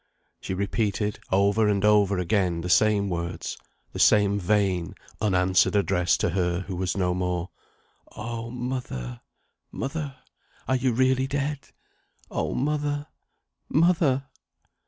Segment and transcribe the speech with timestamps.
[0.39, 3.55] She repeated, over and over again, the same words;
[3.93, 7.51] the same vain, unanswered address to her who was no more.
[8.17, 9.21] "Oh, mother!
[9.71, 10.15] mother,
[10.67, 11.59] are you really dead!
[12.31, 13.09] Oh, mother,
[13.69, 14.25] mother!"